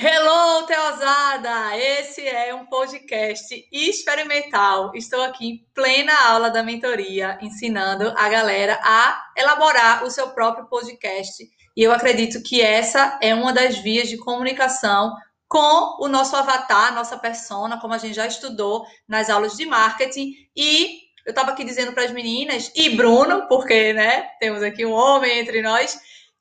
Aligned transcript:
Hello, 0.00 0.64
Teosada! 0.64 1.76
Esse 1.76 2.24
é 2.24 2.54
um 2.54 2.66
podcast 2.66 3.66
experimental. 3.72 4.92
Estou 4.94 5.20
aqui 5.24 5.48
em 5.48 5.66
plena 5.74 6.12
aula 6.28 6.52
da 6.52 6.62
mentoria, 6.62 7.36
ensinando 7.42 8.14
a 8.16 8.28
galera 8.28 8.78
a 8.80 9.20
elaborar 9.36 10.04
o 10.04 10.10
seu 10.12 10.28
próprio 10.28 10.66
podcast. 10.66 11.44
E 11.76 11.82
eu 11.82 11.90
acredito 11.90 12.40
que 12.44 12.62
essa 12.62 13.18
é 13.20 13.34
uma 13.34 13.52
das 13.52 13.78
vias 13.78 14.08
de 14.08 14.16
comunicação 14.18 15.16
com 15.48 15.96
o 16.00 16.06
nosso 16.06 16.36
avatar, 16.36 16.94
nossa 16.94 17.18
persona, 17.18 17.80
como 17.80 17.92
a 17.92 17.98
gente 17.98 18.14
já 18.14 18.26
estudou 18.28 18.86
nas 19.08 19.28
aulas 19.28 19.56
de 19.56 19.66
marketing. 19.66 20.32
E 20.54 21.08
eu 21.26 21.30
estava 21.30 21.50
aqui 21.50 21.64
dizendo 21.64 21.92
para 21.92 22.04
as 22.04 22.12
meninas, 22.12 22.70
e 22.72 22.90
Bruno, 22.90 23.48
porque 23.48 23.92
né, 23.92 24.28
temos 24.38 24.62
aqui 24.62 24.86
um 24.86 24.92
homem 24.92 25.40
entre 25.40 25.60
nós 25.60 25.98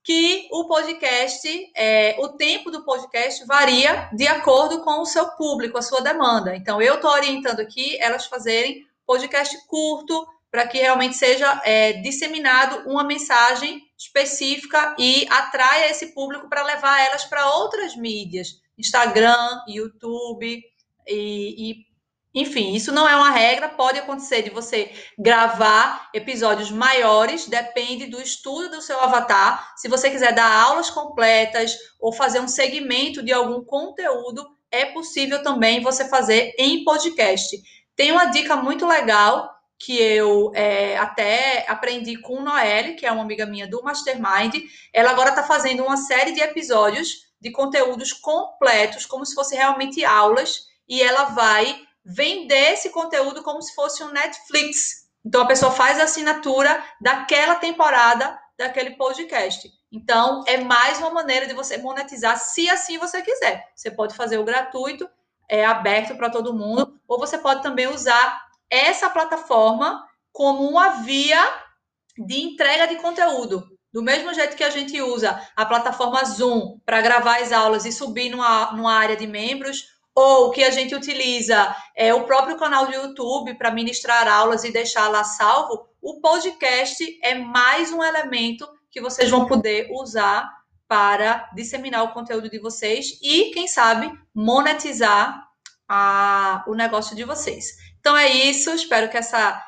que 0.08 0.48
o 0.54 0.64
podcast, 0.70 1.46
é, 1.76 2.16
o 2.20 2.30
tempo 2.30 2.72
do 2.72 2.86
podcast 2.86 3.46
varia 3.46 4.10
de 4.14 4.26
acordo 4.26 4.80
com 4.80 5.02
o 5.02 5.06
seu 5.06 5.28
público, 5.32 5.78
a 5.78 5.82
sua 5.82 6.00
demanda. 6.00 6.56
Então, 6.56 6.82
eu 6.82 6.96
estou 6.96 7.12
orientando 7.12 7.60
aqui 7.60 7.98
elas 8.00 8.26
fazerem 8.26 8.88
podcast 9.06 9.58
curto, 9.68 10.26
para 10.50 10.66
que 10.66 10.78
realmente 10.78 11.18
seja 11.18 11.62
é, 11.66 11.92
disseminado 11.92 12.90
uma 12.90 13.04
mensagem 13.04 13.86
específica 13.98 14.96
e 14.98 15.28
atraia 15.30 15.92
esse 15.92 16.14
público 16.14 16.48
para 16.48 16.64
levar 16.64 17.02
elas 17.02 17.26
para 17.26 17.56
outras 17.56 17.94
mídias, 17.98 18.62
Instagram, 18.78 19.62
YouTube 19.68 20.64
e, 21.06 21.70
e 21.70 21.86
enfim, 22.34 22.74
isso 22.76 22.92
não 22.92 23.08
é 23.08 23.16
uma 23.16 23.32
regra, 23.32 23.70
pode 23.70 23.98
acontecer 23.98 24.44
de 24.44 24.50
você 24.50 24.92
gravar 25.18 26.10
episódios 26.14 26.70
maiores, 26.70 27.48
depende 27.48 28.06
do 28.06 28.22
estudo 28.22 28.70
do 28.70 28.82
seu 28.82 29.00
avatar. 29.00 29.74
Se 29.76 29.88
você 29.88 30.10
quiser 30.10 30.34
dar 30.34 30.52
aulas 30.52 30.90
completas 30.90 31.76
ou 32.00 32.14
fazer 32.14 32.40
um 32.40 32.48
segmento 32.48 33.24
de 33.24 33.34
algum 33.34 33.64
conteúdo, 33.64 34.46
é 34.70 34.86
possível 34.86 35.42
também 35.42 35.82
você 35.82 36.08
fazer 36.08 36.54
em 36.60 36.84
podcast. 36.84 37.58
Tem 37.96 38.12
uma 38.12 38.26
dica 38.26 38.56
muito 38.56 38.86
legal 38.86 39.50
que 39.80 40.00
eu 40.00 40.52
é, 40.56 40.98
até 40.98 41.66
aprendi 41.68 42.18
com 42.18 42.42
Noelle, 42.42 42.96
que 42.96 43.06
é 43.06 43.12
uma 43.12 43.24
amiga 43.24 43.46
minha 43.46 43.68
do 43.68 43.82
Mastermind. 43.84 44.56
Ela 44.94 45.12
agora 45.12 45.30
está 45.30 45.44
fazendo 45.44 45.84
uma 45.84 45.98
série 45.98 46.32
de 46.32 46.42
episódios 46.42 47.28
de 47.40 47.52
conteúdos 47.52 48.12
completos, 48.14 49.06
como 49.06 49.26
se 49.26 49.36
fosse 49.36 49.56
realmente 49.56 50.04
aulas, 50.04 50.66
e 50.90 51.02
ela 51.02 51.26
vai 51.26 51.87
vender 52.08 52.72
esse 52.72 52.90
conteúdo 52.90 53.44
como 53.44 53.62
se 53.62 53.76
fosse 53.76 54.02
um 54.02 54.12
Netflix. 54.12 55.10
Então 55.26 55.42
a 55.42 55.46
pessoa 55.48 55.74
faz 55.74 56.00
a 56.00 56.04
assinatura 56.04 56.82
daquela 57.02 57.56
temporada 57.56 58.40
daquele 58.58 58.92
podcast. 58.92 59.70
Então 59.92 60.44
é 60.48 60.58
mais 60.58 61.00
uma 61.00 61.12
maneira 61.12 61.46
de 61.46 61.54
você 61.54 61.78
monetizar, 61.78 62.38
se 62.40 62.70
assim 62.70 62.98
você 62.98 63.22
quiser. 63.22 63.64
Você 63.76 63.92
pode 63.92 64.16
fazer 64.16 64.38
o 64.38 64.46
gratuito, 64.46 65.08
é 65.50 65.66
aberto 65.66 66.16
para 66.16 66.30
todo 66.30 66.54
mundo, 66.54 67.00
ou 67.08 67.20
você 67.20 67.38
pode 67.38 67.62
também 67.62 67.88
usar 67.88 68.42
essa 68.70 69.10
plataforma 69.10 70.06
como 70.32 70.68
uma 70.68 71.02
via 71.04 71.40
de 72.18 72.42
entrega 72.42 72.88
de 72.88 72.96
conteúdo. 72.96 73.68
Do 73.94 74.02
mesmo 74.02 74.34
jeito 74.34 74.56
que 74.56 74.64
a 74.64 74.70
gente 74.70 75.02
usa 75.02 75.42
a 75.56 75.66
plataforma 75.66 76.24
Zoom 76.24 76.80
para 76.86 77.02
gravar 77.02 77.42
as 77.42 77.52
aulas 77.52 77.86
e 77.86 77.92
subir 77.92 78.30
numa, 78.30 78.72
numa 78.74 78.94
área 78.94 79.16
de 79.16 79.28
membros, 79.28 79.97
ou 80.20 80.50
que 80.50 80.64
a 80.64 80.72
gente 80.72 80.96
utiliza 80.96 81.76
é, 81.96 82.12
o 82.12 82.24
próprio 82.24 82.58
canal 82.58 82.88
do 82.88 82.92
YouTube 82.92 83.54
para 83.54 83.70
ministrar 83.70 84.28
aulas 84.28 84.64
e 84.64 84.72
deixar 84.72 85.10
lá 85.10 85.24
salvo, 85.24 85.88
o 86.02 86.20
podcast 86.20 87.20
é 87.22 87.36
mais 87.36 87.94
um 87.94 88.04
elemento 88.04 88.68
que 88.90 89.00
vocês 89.00 89.30
vão 89.30 89.46
poder 89.46 89.88
usar 89.92 90.52
para 90.88 91.48
disseminar 91.54 92.04
o 92.04 92.14
conteúdo 92.14 92.50
de 92.50 92.58
vocês 92.58 93.20
e, 93.22 93.52
quem 93.52 93.68
sabe, 93.68 94.12
monetizar 94.34 95.40
a, 95.88 96.64
o 96.68 96.74
negócio 96.74 97.16
de 97.16 97.24
vocês. 97.24 97.76
Então 98.00 98.18
é 98.18 98.28
isso, 98.28 98.72
espero 98.72 99.12
que 99.12 99.18
essa 99.18 99.64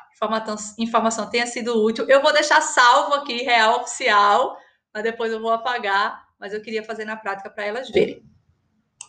informação 0.76 1.30
tenha 1.30 1.46
sido 1.46 1.80
útil. 1.80 2.06
Eu 2.08 2.20
vou 2.20 2.32
deixar 2.32 2.60
salvo 2.60 3.14
aqui, 3.14 3.44
real 3.44 3.82
oficial, 3.82 4.58
mas 4.92 5.04
depois 5.04 5.32
eu 5.32 5.40
vou 5.40 5.52
apagar, 5.52 6.26
mas 6.40 6.52
eu 6.52 6.60
queria 6.60 6.82
fazer 6.82 7.04
na 7.04 7.16
prática 7.16 7.48
para 7.48 7.66
elas 7.66 7.88
verem. 7.88 8.28